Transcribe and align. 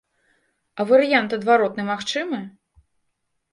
А 0.79 0.85
варыянт 0.91 1.37
адваротны 1.37 1.83
магчымы? 1.93 2.43